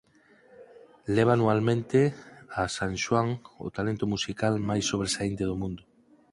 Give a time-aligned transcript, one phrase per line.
[1.15, 1.99] Leva anualmente
[2.59, 3.29] a San Xoán
[3.65, 5.83] o talento musical máis sobresaínte do mundo.